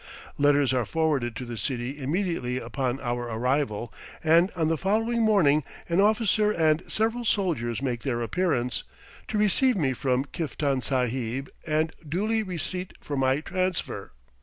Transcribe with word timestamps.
Letters 0.39 0.73
are 0.73 0.85
forwarded 0.87 1.35
to 1.35 1.45
the 1.45 1.57
city 1.57 1.99
immediately 2.01 2.57
upon 2.57 2.99
our 3.01 3.25
arrival, 3.29 3.93
and 4.23 4.49
on 4.55 4.67
the 4.67 4.75
following 4.75 5.21
morning 5.21 5.63
an 5.87 6.01
officer 6.01 6.51
and 6.51 6.81
several 6.91 7.23
soldiers 7.23 7.83
make 7.83 8.01
their 8.01 8.23
appearance, 8.23 8.81
to 9.27 9.37
receive 9.37 9.77
me 9.77 9.93
from 9.93 10.25
Kiftan 10.25 10.81
Sahib 10.81 11.51
and 11.67 11.93
duly 12.09 12.41
receipt 12.41 12.93
for 12.99 13.15
my 13.15 13.41
transfer. 13.41 14.11